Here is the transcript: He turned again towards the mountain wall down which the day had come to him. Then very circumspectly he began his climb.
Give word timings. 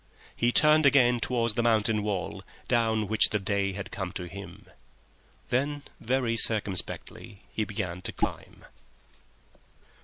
He 0.35 0.51
turned 0.51 0.87
again 0.87 1.19
towards 1.19 1.53
the 1.53 1.61
mountain 1.61 2.01
wall 2.01 2.41
down 2.67 3.07
which 3.07 3.29
the 3.29 3.37
day 3.37 3.73
had 3.73 3.91
come 3.91 4.11
to 4.13 4.23
him. 4.25 4.65
Then 5.49 5.83
very 5.99 6.35
circumspectly 6.37 7.43
he 7.53 7.65
began 7.65 8.01
his 8.03 8.15
climb. 8.15 8.65